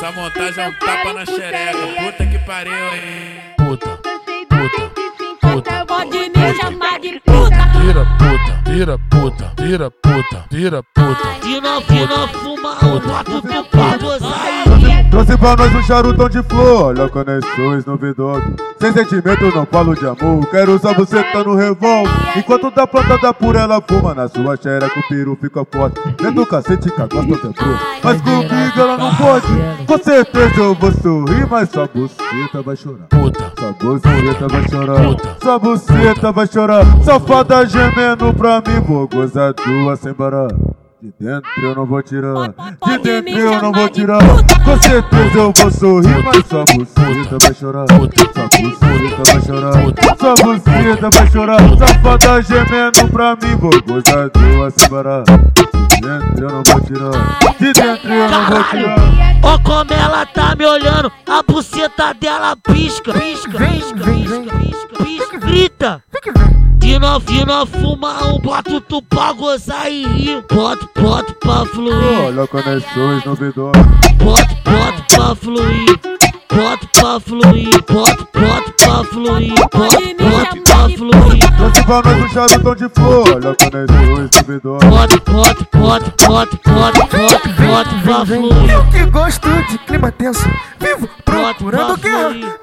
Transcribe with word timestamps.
Essa 0.00 0.12
montagem 0.12 0.64
é 0.64 0.66
um 0.66 0.72
tapa 0.72 1.12
na 1.12 1.26
xereca. 1.26 1.78
Puta 2.02 2.26
que 2.26 2.38
pariu, 2.38 2.72
hein? 2.72 3.54
Puta, 3.58 4.00
puta, 4.48 4.90
puta. 5.42 5.84
Pode 5.84 6.18
me 6.30 6.54
chamar 6.54 6.98
de 7.00 7.20
puta. 7.20 7.60
Vira 7.78 8.06
puta, 8.16 8.70
vira 8.70 8.98
puta, 9.10 9.52
vira 9.58 9.90
puta, 9.90 10.44
vira 10.50 10.82
puta. 10.94 11.34
Fina, 11.42 11.80
fina, 11.82 12.28
fuma 12.28 12.78
um, 12.82 12.98
bota 12.98 13.42
pro 13.42 13.64
pau 13.64 13.98
gozar. 13.98 14.29
Trouxe 15.20 15.36
pra 15.36 15.54
nós 15.54 15.74
um 15.74 15.82
charutão 15.82 16.28
de 16.30 16.42
flor, 16.44 16.96
olha 16.96 17.06
conexões 17.10 17.84
novidosas. 17.84 18.54
Sem 18.80 18.90
sentimento 18.90 19.54
não 19.54 19.66
falo 19.66 19.94
de 19.94 20.06
amor, 20.06 20.46
quero 20.46 20.78
só 20.78 20.94
você 20.94 21.22
tá 21.24 21.44
no 21.44 21.54
revólver. 21.54 22.10
Enquanto 22.34 22.70
da 22.70 22.86
planta 22.86 23.18
da 23.18 23.34
pura 23.34 23.60
ela 23.60 23.82
fuma, 23.86 24.14
na 24.14 24.28
sua 24.28 24.56
xereca 24.56 24.98
o 24.98 25.08
peru 25.08 25.36
fica 25.38 25.62
forte. 25.70 26.00
Dentro 26.16 26.36
do 26.36 26.46
cacete 26.46 26.90
que 26.90 27.02
a 27.02 27.06
gosta 27.06 27.36
tentou, 27.36 27.78
mas 28.02 28.22
comigo 28.22 28.80
ela 28.80 28.96
não 28.96 29.14
pode. 29.14 29.46
Com 29.86 29.98
certeza 29.98 30.58
eu 30.58 30.74
vou 30.74 30.90
sorrir, 30.90 31.46
mas 31.50 31.68
sua 31.68 31.86
buceta 31.86 32.62
vai 32.64 32.76
chorar. 32.76 33.06
Puta, 33.10 33.52
Sua 33.58 33.72
buceta 33.72 34.48
vai 34.48 34.68
chorar, 34.70 35.36
sua 35.42 35.58
buceta 35.58 36.32
vai 36.32 36.46
chorar. 36.46 36.84
Safada 37.04 37.66
gemendo 37.66 38.32
pra 38.32 38.62
mim, 38.66 38.80
vou 38.80 39.06
gozar 39.06 39.52
tua 39.52 39.96
sem 39.96 40.14
parar. 40.14 40.48
De 41.02 41.14
dentro 41.18 41.50
eu 41.62 41.74
não 41.74 41.86
vou 41.86 42.02
tirar, 42.02 42.34
de 42.84 42.98
dentro 42.98 43.38
eu 43.38 43.62
não 43.62 43.72
vou 43.72 43.88
tirar. 43.88 44.20
Com 44.20 44.80
certeza 44.82 45.38
eu 45.38 45.52
vou 45.56 45.70
sorrir, 45.70 46.22
mas 46.22 46.46
sua 46.46 46.64
buceta 46.66 47.38
vai 47.40 47.54
chorar. 47.54 47.86
Sua 47.88 47.98
buceta 47.98 48.42
vai 49.32 49.40
chorar, 49.40 49.72
sua 50.18 50.34
buceta 50.34 51.10
vai 51.10 51.30
chorar. 51.30 51.58
Safada 51.78 52.42
gemendo 52.42 53.08
pra 53.08 53.34
mim, 53.36 53.56
vou 53.56 53.70
gozar 53.82 54.28
tua 54.28 54.70
sem 54.70 54.88
parar. 54.90 55.24
De 55.24 56.00
dentro 56.02 56.44
eu 56.44 56.50
não 56.50 56.62
vou 56.64 56.80
tirar, 56.82 57.38
de 57.58 57.72
dentro 57.72 58.12
eu 58.12 58.30
não 58.30 58.46
vou 58.46 58.64
tirar. 58.64 58.98
Ó 59.42 59.58
como 59.60 59.92
ela 59.94 60.26
tá 60.26 60.54
me 60.54 60.66
olhando, 60.66 61.10
a 61.26 61.42
buceta 61.42 62.12
dela 62.12 62.54
pisca, 62.56 63.14
pisca, 63.14 63.50
pisca, 63.50 63.94
pisca, 63.94 64.58
pisca, 64.58 65.04
pisca, 65.04 65.38
grita. 65.38 66.02
Fina, 66.80 67.20
fina, 67.20 67.66
fuma 67.66 68.26
um, 68.26 68.38
bota 68.38 68.80
tu 68.80 69.02
pra 69.02 69.32
gozar 69.32 69.90
e 69.90 70.04
rir. 70.06 70.44
Bota, 70.52 70.88
bota 71.00 71.32
pra 71.34 71.64
fluir, 71.66 72.20
Olha 72.26 72.46
conexões 72.46 73.24
novidosas. 73.24 73.82
bota, 74.16 74.48
bota 74.64 75.02
pra 75.14 75.34
fluir. 75.34 76.00
Bota 76.52 76.86
pra 76.94 77.20
fluir, 77.20 77.84
bota, 77.88 78.28
bota 78.34 78.72
pra 78.72 79.04
fluir, 79.04 79.54
bota, 79.54 79.96
bota 80.18 80.56
pra 80.64 80.88
fluir. 80.96 81.56
Trouxe 81.56 81.82
pra 81.84 82.02
nós 82.02 82.24
um 82.24 82.28
charutão 82.28 82.74
de 82.74 82.88
flor, 82.88 83.28
olha 83.36 83.54
conexões 83.54 84.30
duvidosas. 84.30 84.90
Bota, 84.90 85.16
bota, 85.30 85.66
bota, 85.78 86.12
bota, 86.26 86.58
bota, 86.66 87.16
bota, 87.16 87.48
bota 87.48 87.90
pra 88.02 88.26
fluir. 88.26 88.70
Eu 88.70 88.84
que 88.86 89.04
gosto 89.06 89.48
de 89.70 89.78
clima 89.78 90.10
tenso, 90.10 90.44
vivo 90.80 91.08
procurando 91.24 91.96
guerra. 91.98 92.59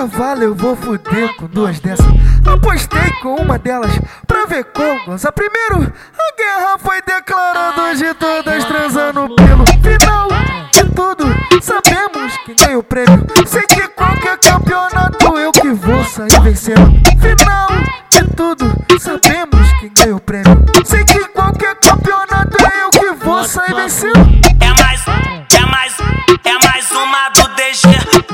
Cavalas, 0.00 0.42
eu 0.42 0.54
vou 0.54 0.74
foder 0.74 1.36
com 1.36 1.46
duas 1.46 1.78
dessas. 1.78 2.06
Apostei 2.46 3.10
com 3.22 3.34
uma 3.34 3.58
delas 3.58 3.92
pra 4.26 4.46
ver 4.46 4.64
qual 4.64 4.98
goza 5.04 5.30
primeiro. 5.30 5.92
A 6.18 6.36
guerra 6.36 6.78
foi 6.78 7.02
declarada 7.02 7.82
hoje, 7.82 8.14
todas 8.14 8.64
transando 8.64 9.28
pelo 9.36 9.66
final 9.82 10.28
de 10.72 10.84
tudo. 10.94 11.26
Sabemos 11.60 12.34
quem 12.46 12.56
ganha 12.56 12.78
o 12.78 12.82
prêmio. 12.82 13.26
Sei 13.46 13.60
que 13.62 13.88
qualquer 13.88 14.38
campeonato 14.38 15.36
eu 15.36 15.52
que 15.52 15.68
vou 15.68 16.02
sair 16.04 16.40
vencendo. 16.40 16.92
Final 17.20 17.68
de 18.08 18.34
tudo, 18.34 18.72
sabemos 18.98 19.72
quem 19.80 19.92
ganha 19.92 20.16
o 20.16 20.20
prêmio. 20.20 20.64
Sei 20.82 21.04
que 21.04 21.28
qualquer 21.28 21.74
campeonato 21.74 22.56
eu 22.82 22.90
que 22.90 23.10
vou 23.22 23.44
sair 23.44 23.74
vencendo. 23.74 24.18
É 24.60 24.82
mais, 24.82 25.06
é 25.06 25.66
mais, 25.66 25.98
é 26.42 26.52
mais. 26.52 26.69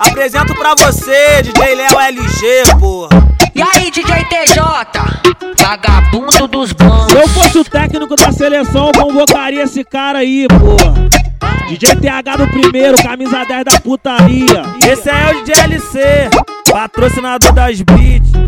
Apresento 0.00 0.54
pra 0.54 0.74
você, 0.78 1.42
DJ 1.42 1.74
Léo 1.74 2.00
LG, 2.00 2.78
porra. 2.78 3.28
E 3.54 3.62
aí, 3.62 3.90
DJ 3.90 4.24
TJ? 4.24 4.62
Vagabundo 5.58 6.46
dos 6.46 6.72
bancos. 6.72 7.12
Se 7.12 7.18
eu 7.18 7.28
fosse 7.28 7.58
o 7.58 7.64
técnico 7.64 8.14
da 8.14 8.30
seleção, 8.30 8.86
eu 8.94 9.02
convocaria 9.02 9.64
esse 9.64 9.84
cara 9.84 10.18
aí, 10.18 10.46
porra. 10.48 11.08
DJ 11.68 11.96
TH 11.96 12.36
do 12.36 12.46
primeiro, 12.48 12.96
camisa 13.02 13.44
10 13.44 13.64
da 13.64 13.80
putaria. 13.80 14.62
Esse 14.86 15.10
é 15.10 15.30
o 15.30 15.44
DJ 15.44 15.64
LC, 15.64 16.30
patrocinador 16.70 17.52
das 17.52 17.80
beats. 17.82 18.47